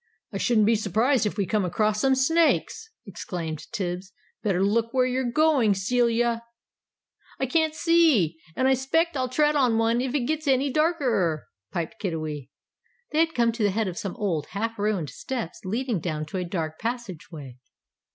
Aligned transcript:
"I 0.33 0.39
shouldn't 0.39 0.65
be 0.65 0.73
surprised 0.75 1.27
if 1.27 1.37
we 1.37 1.45
come 1.45 1.63
across 1.63 2.01
some 2.01 2.15
snakes!" 2.15 2.89
exclaimed 3.05 3.71
Tibbs. 3.71 4.13
"Better 4.41 4.63
look 4.63 4.95
where 4.95 5.05
you're 5.05 5.29
going, 5.31 5.75
Celia!" 5.75 6.41
"I 7.39 7.45
can't 7.45 7.75
see! 7.75 8.39
And 8.55 8.67
I 8.67 8.73
'spect 8.73 9.15
I'll 9.15 9.29
tread 9.29 9.55
on 9.55 9.77
one 9.77 10.01
if 10.01 10.15
it 10.15 10.21
gets 10.21 10.47
any 10.47 10.73
darkerer," 10.73 11.43
piped 11.71 12.01
Kiddiwee. 12.01 12.49
They 13.11 13.19
had 13.19 13.35
come 13.35 13.51
to 13.51 13.61
the 13.61 13.69
head 13.69 13.87
of 13.87 13.95
some 13.99 14.15
old, 14.15 14.47
half 14.53 14.79
ruined 14.79 15.11
steps 15.11 15.59
leading 15.65 15.99
down 15.99 16.25
to 16.25 16.37
a 16.37 16.43
dark 16.45 16.79
passageway. 16.79 17.59